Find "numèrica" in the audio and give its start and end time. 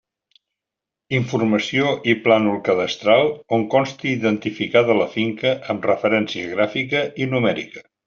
7.37-7.91